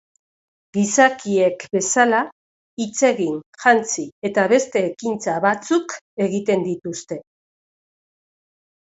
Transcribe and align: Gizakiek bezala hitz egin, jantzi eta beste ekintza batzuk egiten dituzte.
Gizakiek 0.75 1.65
bezala 1.75 2.21
hitz 2.85 3.03
egin, 3.09 3.35
jantzi 3.65 4.05
eta 4.31 4.47
beste 4.55 4.83
ekintza 4.87 5.35
batzuk 5.45 5.95
egiten 6.29 6.65
dituzte. 6.69 7.19